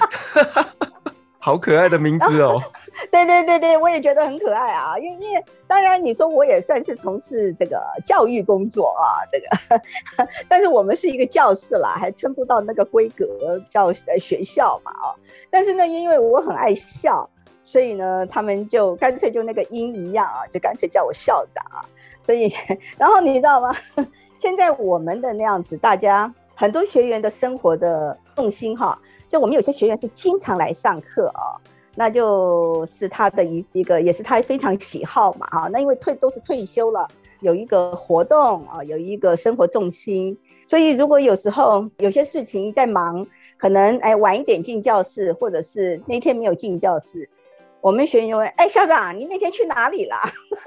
[1.44, 2.58] 好可爱的名字哦。
[3.12, 15.12] 对对对对，我也觉得很可爱啊，因为因为当然你说我也算是从事这个教育工作啊，这个， 但是我们是一个教室啦，还称不到那个规格叫呃学校嘛，啊，
[15.50, 17.28] 但是呢，因为我很爱笑，
[17.66, 21.84] 所以呢，他们就干脆就那个音一样啊，就干脆叫我校长啊。
[22.24, 22.50] 所以，
[22.96, 23.76] 然后你知道吗？
[24.38, 28.98] 现在我们的那样子，大家很多学员的生活的重心哈，
[29.34, 31.58] 就我们有些学员是经常来上课啊，
[31.96, 35.68] 那就是他的一一个，也是他非常喜好嘛啊。
[35.72, 37.08] 那因为退都是退休了，
[37.40, 43.26] 有一个活动啊，有一个生活重心，所以如果有时候有些事情在忙，
[43.58, 47.28] 可能哎晚一点进教室，或者是那天没有进教室。
[47.80, 50.14] 我们学员就问：“哎，校长，你那天去哪里了？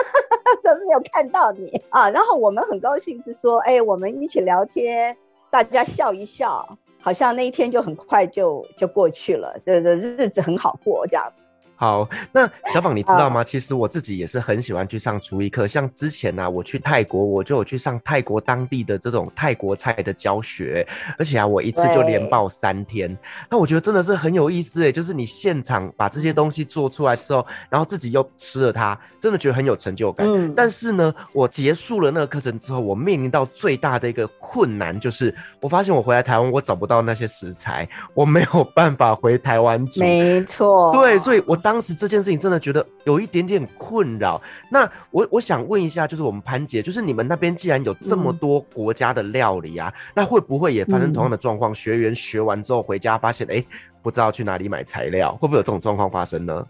[0.61, 5.15] 怎么没有看到你啊？”然后我们很高兴是说：“哎，我们一起聊天，
[5.49, 6.77] 大家笑一笑，
[7.07, 11.45] 好像那一天就很快就就过去了，这这日子很好过这样子。”
[11.79, 13.43] 好，那小宝你知道吗？
[13.43, 15.67] 其实我自己也是很喜欢去上厨艺课。
[15.67, 20.85] 像之前呢、啊，我去泰国，我就有去上泰国当地的这种泰国菜的教学，
[21.19, 23.15] 而且啊，我一次就连报三天。
[23.47, 30.27] 那我觉得真的是很有意思诶，就是你现场把这些东西做出来之后，然后自己又吃了它，真的觉得很有成就感。
[30.27, 30.51] 嗯。
[30.55, 39.99] 但是呢，我结束了那个课程之后，我面临到最大的一个困难就是，我发现我回来台湾，我找不到那些食材，我没有办法回台湾煮。
[39.99, 40.91] 没错。
[40.91, 41.55] 对，所以我。
[41.67, 44.41] 当时这件事情真的觉得有一点点困扰。
[44.71, 51.73] 那我我想问一下，就是我们潘姐，就是你们那边既然有这么多国家的料理啊，嗯、那会不会也发生同样的状况？
[51.73, 53.67] 嗯、学员学完之后回家发现，哎、欸，
[54.01, 56.65] 不知道去哪里买材料，会不会有这种状况发生呢？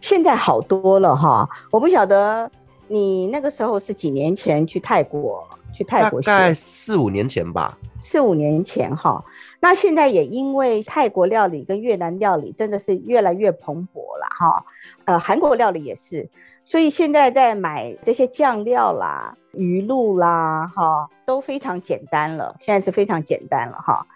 [0.00, 2.48] 现在好多了哈，我不晓得
[2.86, 5.44] 你那个时候是几年前去泰国，
[5.74, 9.20] 去泰国大概四五年前吧，四五年前哈。
[9.62, 14.64] 那现在也因为泰国料理跟越南料理真的是越来越蓬勃了哈，
[15.04, 16.26] 呃，韩国料理也是，
[16.64, 22.56] 所以现在在买这些酱料啦、鱼露啦，哈，都非常简单了。
[22.58, 24.06] 现在是非常简单了哈。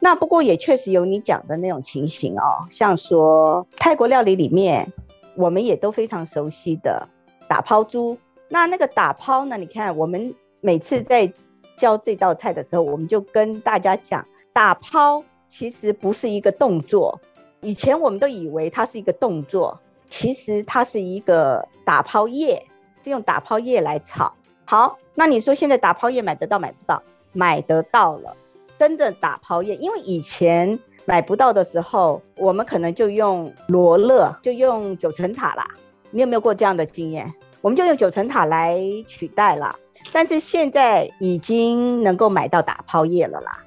[0.00, 4.86] 那不过也确实有你讲的那种情形哦，像说泰国料理里面，
[5.34, 7.08] 我们也都非常熟悉的
[7.48, 8.18] 打抛猪。
[8.50, 9.56] 那那个打抛呢？
[9.56, 11.32] 你看我们每次在
[11.78, 14.22] 教这道菜的时候，我们就跟大家讲。
[14.60, 17.18] 打抛其实不是一个动作，
[17.62, 22.62] 以前我们都以为它是一个动作，其实它是一个打抛叶，
[23.02, 24.30] 是用打抛叶来炒。
[24.66, 27.02] 好，那你说现在打抛叶买得到买不到？
[27.32, 28.36] 买得到了，
[28.78, 35.66] 真的打抛叶，因为以前买不到的时候，我们可能就用罗勒，就用九层塔啦。
[36.10, 37.32] 你有没有过这样的经验？
[37.62, 39.74] 我们就用九层塔来取代了。
[40.12, 43.64] 但是现在已经能够买到打抛叶了啦，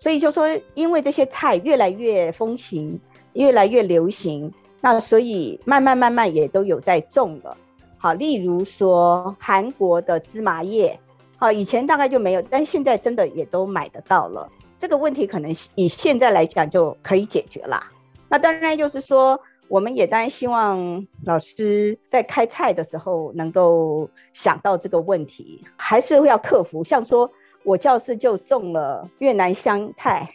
[0.00, 2.98] 所以就说，因为这些菜越来越风行，
[3.34, 7.56] 越来越流行，那所以慢慢慢慢也都有在种了。
[7.98, 10.98] 好，例如说韩国的芝麻叶，
[11.36, 14.48] 好，以前大概就没有，但现在真的也都买得到了。
[14.78, 17.78] 这个问题可能以现在来讲就可以解决啦。
[18.28, 19.38] 那当然就是说。
[19.70, 26.82] 我们也当然希望老师在开菜的时候能够想到这个问题，还是要克服。
[26.82, 27.30] 像说
[27.62, 30.28] 我教室就种了越南香菜，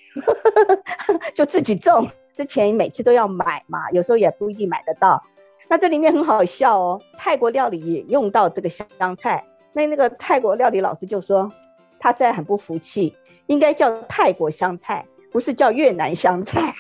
[1.34, 5.22] 就自己种，之前每次都要买嘛，有时候也不一定买得到。
[5.68, 9.44] 那这里面很好笑哦，泰国料理也用到这个香菜。
[9.74, 11.52] 那那个泰国料理老师就说，
[12.00, 13.16] 他实在很不服气，
[13.48, 16.72] 应该叫泰国香菜，不是叫越南香菜。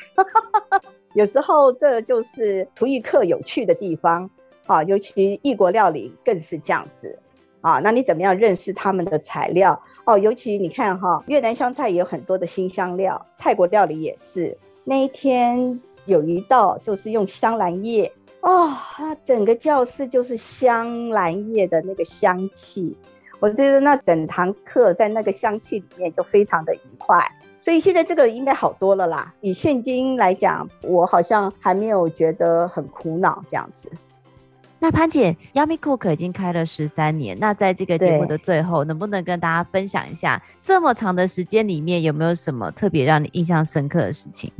[1.16, 4.30] 有时候这就是厨艺课有趣的地方
[4.68, 7.18] 啊，尤其异国料理更是这样子
[7.62, 7.80] 啊。
[7.80, 10.18] 那你怎么样认识他们的材料哦？
[10.18, 14.58] 尤其你看哈，越南香菜也有很多的新香料，泰国料理也是。
[14.84, 22.95] 那一天有一道就是用香兰叶哦，那整个教室就是香兰叶的那个香气，
[23.39, 27.20] 我觉得那整堂课在那个香气里面就非常的愉快。
[27.64, 29.34] 所以现在这个应该好多了啦。
[29.41, 33.89] 以现今来讲，我好像还没有觉得很苦恼这样子。
[34.80, 44.51] 那潘姐，Yummy Cook 已经开了十三年，那在这个节目的最后，能不能跟大家分享一下，这么长的时间里面有没有什么特别让你印象深刻的事情？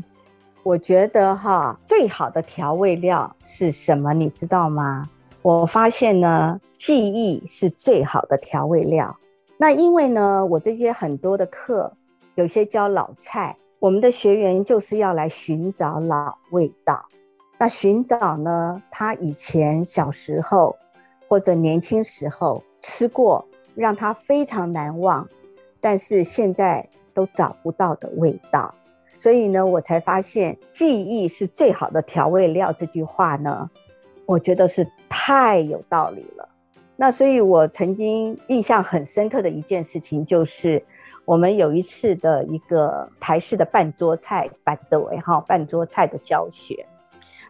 [0.63, 4.13] 我觉得哈，最好的调味料是什么？
[4.13, 5.09] 你知道吗？
[5.41, 9.16] 我发现呢，记忆是最好的调味料。
[9.57, 11.93] 那因为呢，我这些很多的课。
[12.38, 17.05] 有些教老菜，我们的学员就是要来寻找老味道。
[17.58, 20.76] 那寻找呢，他以前小时候
[21.28, 23.45] 或者年轻时候吃过，
[23.76, 25.28] 让他非常难忘，
[25.80, 28.74] 但是现在都找不到的味道。
[29.18, 32.72] 所以呢，我才发现记忆是最好的调味料。
[32.74, 33.70] 这句话呢，
[34.26, 36.49] 我觉得是太有道理了。
[36.97, 40.84] 那所以，我曾经印象很深刻的一件事情就是。
[41.28, 46.86] 我们有一次的一个台式的半桌菜办的哈半桌菜的教学，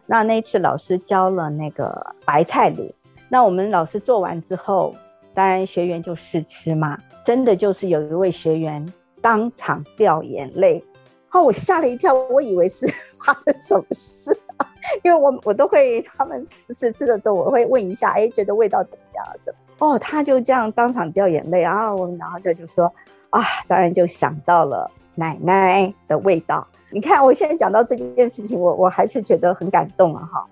[0.06, 2.90] 那那一次老师教了那个白菜卤，
[3.28, 4.94] 那我们老师做完之后，
[5.34, 8.86] 当然学员就试吃嘛，真的就是有一位学员
[9.20, 10.84] 当场掉眼泪，
[11.32, 12.86] 哦，我吓了一跳，我以为是
[13.24, 14.36] 发生什么事，
[15.02, 19.86] 因为我我都会他们试吃的时候，我会问一下，哎，觉得味道怎么样什么？
[19.86, 22.92] 哦，他就这样当场掉眼泪啊，我然后就就说。
[23.30, 26.64] 啊，当然就想到了奶奶的味道。
[26.90, 30.24] 你看，我现在讲到这件事情，我我还是觉得很感动啊！
[30.32, 30.46] 哈，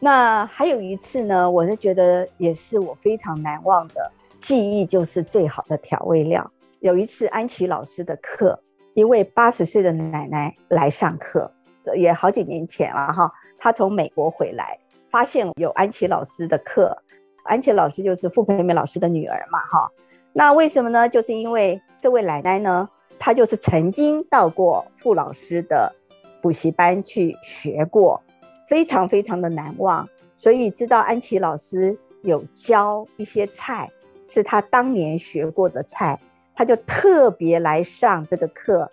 [0.00, 6.50] 那还有一次呢，我是觉得也是我非常难忘的记忆，就是最好的调味料。
[6.80, 8.60] 有一次安琪老师的课，
[8.94, 11.50] 一位八十岁的奶奶来上课，
[11.84, 13.30] 这也好几年前了哈。
[13.56, 14.76] 她从美国回来，
[15.08, 16.96] 发现有安琪老师的课，
[17.44, 19.88] 安琪老师就是傅培梅老师的女儿嘛，哈。
[20.32, 21.08] 那为什么呢？
[21.08, 22.88] 就是因为这位奶奶呢，
[23.20, 25.94] 他就是曾经到过傅老师的
[26.40, 28.20] 补习班去学过，
[28.66, 30.08] 非常非常的难忘，
[30.38, 33.90] 所以知道安琪老师有教一些菜，
[34.26, 36.18] 是他当年学过的菜，
[36.54, 38.90] 他就特别来上这个课，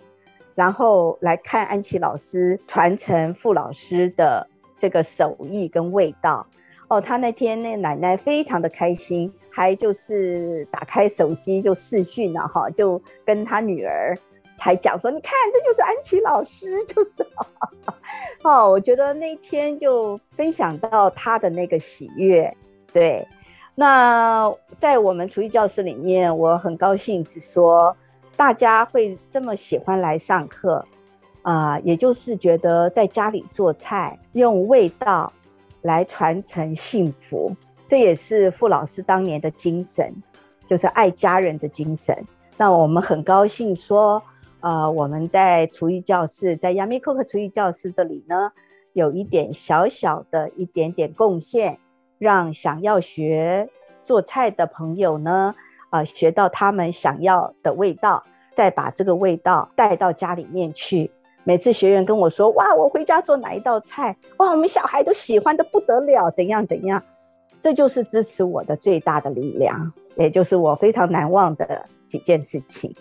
[0.55, 4.45] 然后来看安琪老师传承傅老师的
[4.77, 6.45] 这个手艺跟味道。
[6.89, 9.33] 哦，他那天那奶奶非常的开心。
[9.57, 14.15] 还就是打开手机就视讯了哈，就跟他女儿
[14.55, 17.25] 还讲说，你看这就是安琪老师， 就是
[18.43, 22.55] 哦，我觉得那天就分享到他的那个喜悦。
[22.93, 23.27] 对，
[23.73, 27.97] 那在我们厨艺教室里面，我很高兴是说
[28.35, 30.85] 大家会这么喜欢来上课
[31.41, 35.33] 啊、也就是觉得在家里做菜用味道
[35.81, 37.55] 来传承幸福。
[37.87, 40.13] 这也是傅老师当年的精神，
[40.67, 42.13] 就是爱家人的精神。
[42.57, 44.21] 那我们很高兴说，
[44.59, 48.51] 呃，我们在厨艺教室，在 Yummy Cook 厨艺教室这里呢，
[48.91, 51.79] 有一点小小的一点点贡献，
[52.17, 53.69] 让想要学
[54.03, 55.55] 做菜的朋友呢，
[55.91, 58.21] 呃，学到他们想要的味道，
[58.53, 61.09] 再把这个味道带到家里面去。
[61.45, 67.01] 每次学员跟我说，哇，我回家做哪一道菜，哇，我们小孩都喜欢的不得了，怎样怎样。
[67.61, 72.93] 这就是支持我的最大的力量，也就是我非常难忘的几件事情。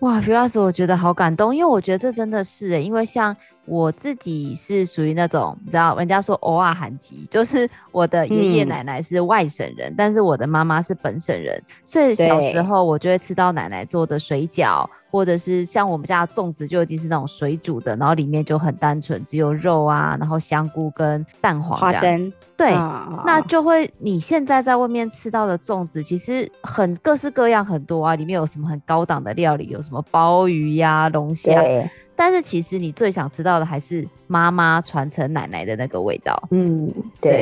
[0.00, 3.34] 哇，Firas，我觉得好感动，因为我觉得这真的是，因为像
[3.66, 14.88] 我自己是属于那种，你知道，人家说偶尔罕吉，就是我的爷爷奶奶是外省人，嗯、但是我的妈妈是本省人，所以小时候我就会吃到奶奶做的水饺。
[15.14, 22.32] 或者是像我们家的粽子就已经是那种水煮的，然后里面就很单纯，只有肉啊，然后香菇跟蛋黄、花生。
[22.56, 31.62] 对，哦、那就会你现在在外面吃到的粽子，其实很各式各样很多啊，里面有什么很高档的料理，有什么鲍鱼呀、啊、龙虾。
[32.14, 36.40] 对但是其实你最想吃到的还是妈妈传承奶奶的那个味道。
[36.50, 37.32] 嗯，对。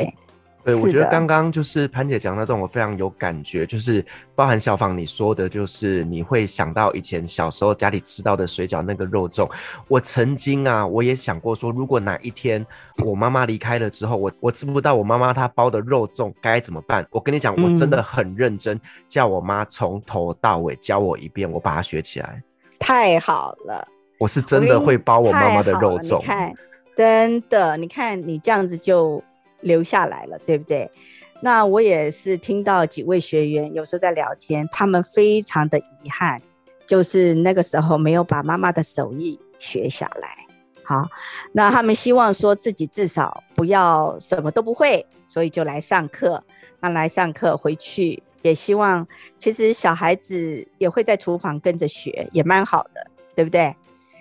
[0.65, 4.01] 对对，我觉得刚刚就是潘姐讲那段，我非常有感觉，就是
[4.33, 9.45] 包含小芳你说的，就是你会想到以前小时候家里吃到的水饺那个肉粽。
[9.89, 12.65] 我曾经啊，我也想过说，如果哪一天
[13.05, 17.05] 我妈妈离开了之后，我 我吃不到我妈妈她包的肉粽该怎么办？
[17.11, 22.41] 我跟你讲，我真的很认真，叫我妈从头到尾教我一遍，我把它学起来。
[22.79, 23.85] 太好了，
[24.17, 26.19] 我是真的会包我妈妈的肉粽。
[26.19, 26.53] 你看，
[26.95, 29.23] 真的，你看你这样子就。
[29.63, 30.91] 留下来了，对不对？
[31.39, 36.41] 那我也是听到几位学员有时候在聊天，他们非常的遗憾，
[36.85, 40.45] 就是那个时候没有把妈妈的手艺学下来。
[40.83, 41.07] 好，
[41.53, 46.43] 那他们希望说自己至少不要什么都不会，所以就来上课。
[46.81, 49.07] 那来上课回去也希望，
[49.39, 53.73] 其实小孩子也会在厨房跟着学，也蛮好的，对不对？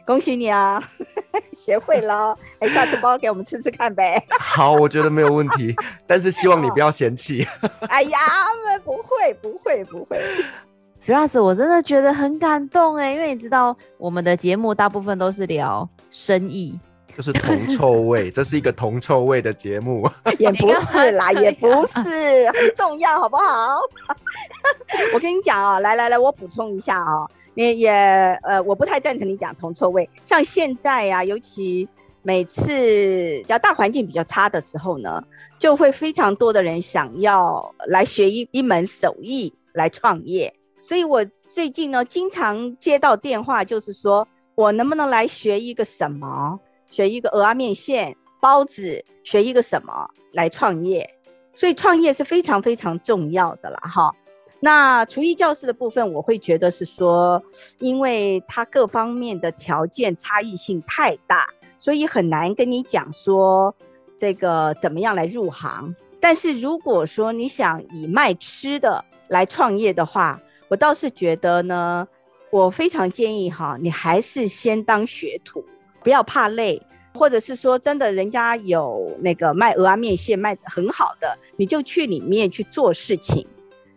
[0.05, 0.82] 恭喜你啊，
[1.59, 4.22] 学会了，哎，下次包给我们吃吃看呗。
[4.40, 5.74] 好，我觉得没有问题，
[6.07, 7.46] 但是希望你不要嫌弃。
[7.88, 8.18] 哎呀，
[8.84, 10.20] 不会，不会，不会。
[11.07, 16.78] Firas，我真的觉得很感动哎，因为你知道我们的节目大部分都是聊生意，
[17.16, 20.09] 就是铜臭味，这是一个铜臭味的节目。
[20.38, 22.00] 也不是啦，也不是，
[22.53, 23.80] 很重要，好不好？
[25.14, 27.30] 我跟你讲啊、哦，来来来，我补充一下啊、哦。
[27.55, 27.90] 你也
[28.42, 30.09] 呃，我不太赞成你讲铜臭味。
[30.24, 31.88] 像现在呀、啊，尤其
[32.22, 32.72] 每次
[33.42, 35.22] 只要大环境比较差的时候呢，
[35.59, 40.53] 就会非常多的人想要来学一一门手艺来创业。
[40.80, 41.24] 所以我
[41.55, 51.09] 最近呢，经常接到电话，就是说我能不能来学一个什么，学一个蚵仔面线、包子，学一个什么来创业。
[51.55, 54.11] 所以创业是非常非常重要的了，哈。
[54.65, 57.43] 那厨艺教室的部分，我会觉得是说，
[57.81, 61.49] 因为它各方面的条件差异性太大，
[61.81, 63.75] 所以很难跟你讲说
[64.17, 65.93] 这个怎么样来入行。
[66.21, 72.07] 但是如果说你想以卖吃的来创业的话，我倒是觉得呢，
[72.53, 75.65] 我非常建议哈，你还是先当学徒，
[76.05, 76.81] 不要怕累，
[77.15, 83.45] 或者是说真的人家有那个卖蚵仔面线卖得很好的，你就去里面去做事情。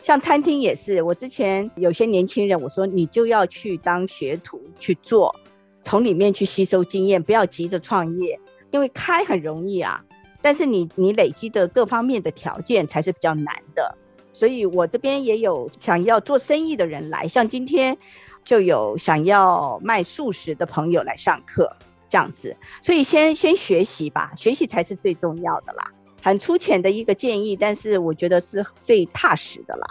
[0.06, 5.36] 像餐厅也是，我之前有些年轻人，我说你就要去当学徒去做，
[5.82, 8.40] 从里面去吸收经验，不要急着创业，
[8.70, 10.00] 因为开很容易啊，
[10.44, 13.98] 但是你你累积的各方面的条件才是比较难的。
[14.32, 17.98] 所以我这边也有想要做生意的人来，像今天
[18.44, 21.76] 就有想要卖素食的朋友来上课，
[22.08, 22.56] 这样子。
[22.84, 25.92] 所以先先学习吧，学习才是最重要的啦。
[26.26, 29.86] 很粗浅的一个建议，但是我觉得是最踏实的啦。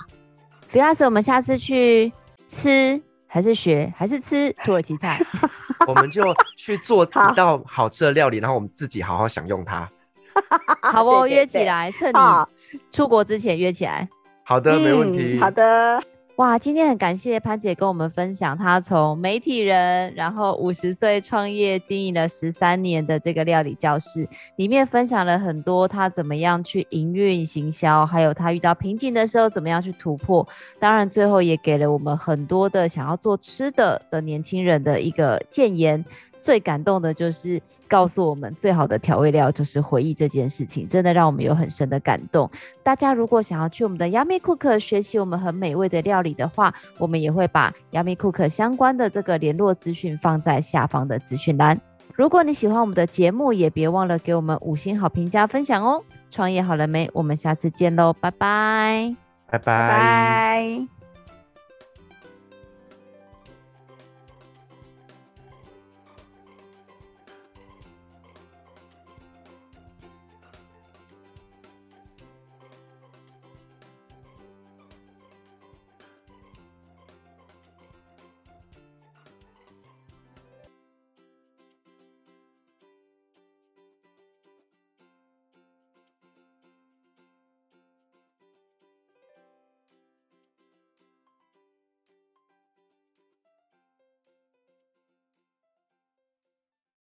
[0.72, 2.12] 比拉斯我们下次去
[2.48, 5.16] 吃还是学还是吃土耳其菜？
[5.86, 9.88] 我们就去做 一道好吃的料理，然后我们自己好好享用它。
[10.82, 12.18] 好不，约起来，趁你
[12.90, 14.08] 出国之前约起来。
[14.42, 15.38] 好的，没问题。
[15.38, 16.02] 嗯、好的。
[16.36, 30.44] 哇，今天很感谢潘姐跟我们分享她从媒体人，然后五十岁创业经营了十三年的这个料理教室，里面分享了很多她怎么样去营运行销，还有她遇到瓶颈的时候怎么样去突破。
[30.80, 36.04] 当然，最后也给了我们很多的想要做吃的的年轻人的一个建言。
[36.44, 37.60] 最感动的就是。
[37.86, 42.50] 告诉我们最好的调味料就是回忆这件事情，真的让我们有很深的感动。
[42.82, 51.78] 大家如果想要去我们的 Yummy Cook 学习我们很美味的料理的话，我们也会把 Yummy Cook 相关的这个联络资讯放在下方的资讯栏。
[52.14, 56.02] 如果你喜欢我们的节目，也别忘了给我们五星好评加分享哦。
[56.32, 57.08] 创业好了没？
[57.12, 59.14] 我们下次见喽，拜拜，
[59.46, 60.93] 拜拜。